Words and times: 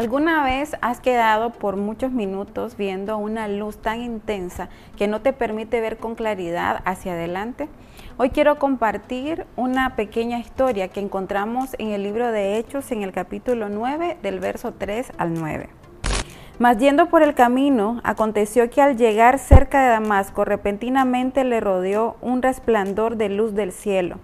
¿Alguna 0.00 0.42
vez 0.42 0.76
has 0.80 0.98
quedado 0.98 1.50
por 1.50 1.76
muchos 1.76 2.10
minutos 2.10 2.78
viendo 2.78 3.18
una 3.18 3.48
luz 3.48 3.76
tan 3.76 4.00
intensa 4.00 4.70
que 4.96 5.08
no 5.08 5.20
te 5.20 5.34
permite 5.34 5.82
ver 5.82 5.98
con 5.98 6.14
claridad 6.14 6.80
hacia 6.86 7.12
adelante? 7.12 7.68
Hoy 8.16 8.30
quiero 8.30 8.58
compartir 8.58 9.44
una 9.56 9.96
pequeña 9.96 10.38
historia 10.38 10.88
que 10.88 11.00
encontramos 11.00 11.76
en 11.78 11.88
el 11.88 12.02
libro 12.02 12.32
de 12.32 12.56
Hechos 12.56 12.92
en 12.92 13.02
el 13.02 13.12
capítulo 13.12 13.68
9 13.68 14.16
del 14.22 14.40
verso 14.40 14.72
3 14.72 15.12
al 15.18 15.34
9. 15.34 15.68
Mas 16.58 16.78
yendo 16.78 17.10
por 17.10 17.22
el 17.22 17.34
camino, 17.34 18.00
aconteció 18.02 18.70
que 18.70 18.80
al 18.80 18.96
llegar 18.96 19.38
cerca 19.38 19.82
de 19.82 19.90
Damasco, 19.90 20.46
repentinamente 20.46 21.44
le 21.44 21.60
rodeó 21.60 22.16
un 22.22 22.40
resplandor 22.40 23.16
de 23.16 23.28
luz 23.28 23.52
del 23.52 23.70
cielo. 23.70 24.16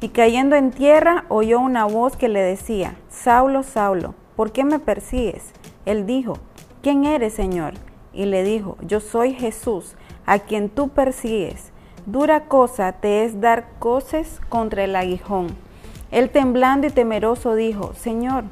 Y 0.00 0.08
cayendo 0.08 0.56
en 0.56 0.70
tierra, 0.70 1.26
oyó 1.28 1.60
una 1.60 1.84
voz 1.84 2.16
que 2.16 2.30
le 2.30 2.40
decía, 2.40 2.94
Saulo, 3.10 3.62
Saulo, 3.62 4.14
¿por 4.38 4.52
qué 4.52 4.62
me 4.62 4.78
persigues? 4.78 5.50
Él 5.84 6.06
dijo, 6.06 6.34
¿quién 6.80 7.04
eres, 7.04 7.34
Señor? 7.34 7.74
Y 8.12 8.24
le 8.26 8.44
dijo, 8.44 8.76
yo 8.82 9.00
soy 9.00 9.34
Jesús, 9.34 9.96
a 10.26 10.38
quien 10.38 10.68
tú 10.68 10.90
persigues. 10.90 11.72
Dura 12.06 12.44
cosa 12.44 12.92
te 12.92 13.24
es 13.24 13.40
dar 13.40 13.66
coces 13.80 14.40
contra 14.48 14.84
el 14.84 14.94
aguijón. 14.94 15.48
Él 16.12 16.30
temblando 16.30 16.86
y 16.86 16.90
temeroso 16.90 17.56
dijo, 17.56 17.94
Señor, 17.94 18.44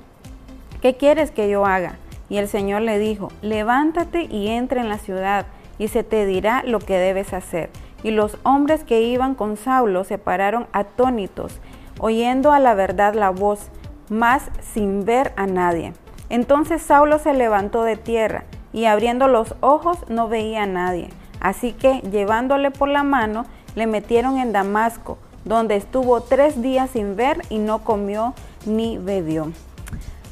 ¿qué 0.83 0.97
quieres 0.97 1.31
que 1.31 1.49
yo 1.49 1.65
haga? 1.65 2.01
Y 2.29 2.39
el 2.39 2.49
Señor 2.49 2.83
le 2.83 2.99
dijo, 2.99 3.29
levántate 3.41 4.25
y 4.25 4.49
entra 4.49 4.81
en 4.81 4.89
la 4.89 4.99
ciudad, 4.99 5.47
y 5.79 5.87
se 5.87 6.03
te 6.03 6.27
dirá 6.27 6.65
lo 6.67 6.81
que 6.81 6.99
debes 6.99 7.33
hacer. 7.33 7.71
Y 8.03 8.11
los 8.11 8.39
hombres 8.43 8.83
que 8.83 9.03
iban 9.03 9.37
con 9.37 9.57
Saulo 9.57 10.03
se 10.03 10.19
pararon 10.19 10.67
atónitos, 10.73 11.61
oyendo 12.01 12.51
a 12.51 12.59
la 12.59 12.75
verdad 12.75 13.15
la 13.15 13.31
voz, 13.31 13.71
mas 14.09 14.51
sin 14.61 15.05
ver 15.05 15.33
a 15.37 15.47
nadie. 15.47 15.93
Entonces 16.29 16.83
Saulo 16.83 17.19
se 17.19 17.33
levantó 17.33 17.83
de 17.83 17.97
tierra 17.97 18.45
y 18.73 18.87
abriendo 18.87 19.29
los 19.29 19.55
ojos 19.61 19.99
no 20.09 20.29
veía 20.29 20.65
a 20.65 20.67
nadie. 20.67 21.11
Así 21.41 21.73
que 21.73 22.01
llevándole 22.01 22.71
por 22.71 22.89
la 22.89 23.03
mano 23.03 23.47
le 23.75 23.87
metieron 23.87 24.39
en 24.39 24.53
Damasco, 24.53 25.19
donde 25.45 25.77
estuvo 25.77 26.21
tres 26.23 26.61
días 26.61 26.91
sin 26.91 27.17
ver 27.17 27.43
y 27.51 27.59
no 27.59 27.85
comió 27.85 28.35
ni 28.65 28.99
bebió. 28.99 29.53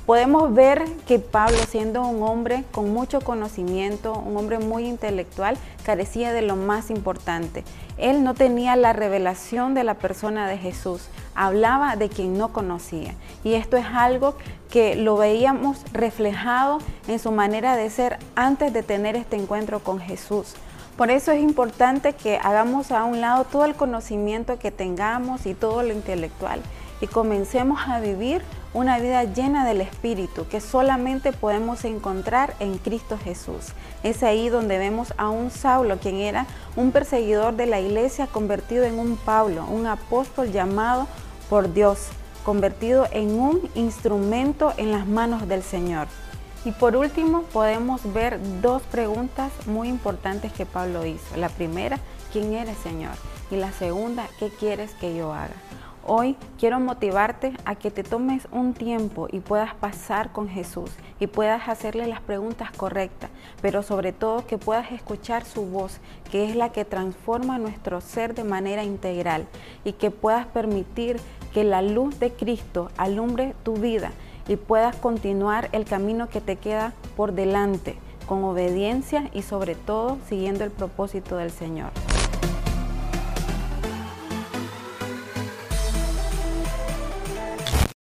Podemos 0.06 0.52
ver 0.52 0.84
que 1.06 1.19
Pablo, 1.19 1.56
siendo 1.66 2.06
un 2.06 2.22
hombre 2.22 2.64
con 2.72 2.92
mucho 2.92 3.22
conocimiento, 3.22 4.12
un 4.12 4.36
hombre 4.36 4.58
muy 4.58 4.84
intelectual, 4.84 5.56
carecía 5.83 6.34
de 6.34 6.42
lo 6.42 6.56
más 6.56 6.91
importante. 6.91 7.64
Él 7.97 8.22
no 8.22 8.34
tenía 8.34 8.77
la 8.77 8.92
revelación 8.92 9.72
de 9.72 9.82
la 9.82 9.94
persona 9.94 10.47
de 10.47 10.58
Jesús, 10.58 11.08
hablaba 11.34 11.97
de 11.97 12.10
quien 12.10 12.36
no 12.36 12.52
conocía. 12.52 13.14
Y 13.44 13.55
esto 13.55 13.78
es 13.78 13.86
algo 13.86 14.34
que 14.69 14.94
lo 14.94 15.16
veíamos 15.16 15.78
reflejado 15.94 16.80
en 17.08 17.19
su 17.19 17.32
manera 17.32 17.75
de 17.75 17.88
ser 17.88 18.19
antes 18.34 18.75
de 18.75 18.82
tener 18.82 19.16
este 19.16 19.36
encuentro 19.36 19.80
con 19.80 20.00
Jesús. 20.00 20.55
Por 20.98 21.10
eso 21.10 21.32
es 21.32 21.42
importante 21.42 22.12
que 22.12 22.36
hagamos 22.36 22.92
a 22.92 23.05
un 23.05 23.22
lado 23.22 23.44
todo 23.44 23.64
el 23.64 23.75
conocimiento 23.75 24.58
que 24.58 24.70
tengamos 24.70 25.47
y 25.47 25.55
todo 25.55 25.82
lo 25.82 25.94
intelectual 25.94 26.60
y 27.00 27.06
comencemos 27.06 27.81
a 27.87 28.00
vivir 28.00 28.42
una 28.73 28.98
vida 28.98 29.25
llena 29.25 29.64
del 29.64 29.81
Espíritu 29.81 30.47
que 30.48 30.61
solamente 30.61 31.33
podemos 31.33 31.84
encontrar 31.84 32.55
en 32.59 32.78
Cristo 32.78 33.19
Jesús. 33.23 33.69
Es 34.03 34.23
ahí 34.23 34.48
donde 34.48 34.78
vemos 34.78 35.15
a 35.17 35.28
un 35.28 35.50
Saulo, 35.50 35.98
quien 35.98 36.17
era 36.17 36.47
un 36.77 36.91
perseguidor 36.91 37.55
de 37.55 37.67
la 37.67 37.81
iglesia, 37.81 38.27
convertido 38.27 38.84
en 38.84 38.98
un 38.98 39.17
Pablo, 39.17 39.65
un 39.67 39.87
apóstol 39.87 40.50
llamado 40.50 41.06
por 41.48 41.72
Dios, 41.72 42.09
convertido 42.45 43.06
en 43.12 43.39
un 43.39 43.70
instrumento 43.75 44.72
en 44.77 44.91
las 44.91 45.06
manos 45.06 45.47
del 45.48 45.62
Señor. 45.62 46.09
Y 46.65 46.72
por 46.72 46.97
último, 46.97 47.42
podemos 47.53 48.12
ver 48.12 48.41
dos 48.62 48.83
preguntas 48.83 49.53
muy 49.66 49.88
importantes 49.88 50.53
que 50.53 50.65
Pablo 50.65 51.04
hizo. 51.04 51.37
La 51.37 51.50
primera, 51.50 51.99
¿quién 52.33 52.54
eres, 52.54 52.78
Señor? 52.78 53.12
Y 53.50 53.56
la 53.56 53.71
segunda, 53.72 54.27
¿qué 54.38 54.49
quieres 54.49 54.93
que 54.94 55.15
yo 55.15 55.33
haga? 55.33 55.54
Hoy 56.06 56.37
quiero 56.59 56.81
motivarte 56.81 57.54
a 57.65 57.76
que 57.76 57.91
te 57.91 58.03
tomes 58.03 58.47
un 58.53 58.75
tiempo 58.75 59.26
y 59.32 59.41
puedas 59.41 59.75
pasar 59.75 60.32
con 60.32 60.50
Jesús 60.50 60.91
y 61.19 61.28
puedas 61.28 61.66
hacerle 61.66 62.06
las 62.06 62.20
preguntas 62.20 62.70
correctas, 62.72 63.31
pero 63.62 63.82
sobre 63.82 64.12
todo 64.12 64.47
que 64.47 64.59
puedas 64.59 64.92
escuchar 64.92 65.47
su 65.47 65.65
voz, 65.65 66.00
que 66.31 66.47
es 66.47 66.56
la 66.56 66.72
que 66.72 66.84
transforma 66.84 67.56
nuestro 67.56 68.03
ser 68.03 68.34
de 68.34 68.44
manera 68.44 68.84
integral 68.84 69.47
y 69.82 69.92
que 69.92 70.10
puedas 70.10 70.47
permitir 70.47 71.19
que 71.54 71.65
la 71.65 71.81
luz 71.81 72.21
de 72.21 72.32
Cristo 72.32 72.91
alumbre 72.98 73.54
tu 73.62 73.72
vida 73.72 74.12
y 74.47 74.56
puedas 74.56 74.97
continuar 74.97 75.71
el 75.72 75.86
camino 75.86 76.28
que 76.28 76.42
te 76.42 76.56
queda 76.56 76.92
por 77.16 77.32
delante 77.32 77.97
con 78.26 78.44
obediencia 78.44 79.31
y 79.32 79.41
sobre 79.41 79.75
todo 79.75 80.19
siguiendo 80.28 80.65
el 80.65 80.71
propósito 80.71 81.38
del 81.38 81.50
Señor. 81.50 81.92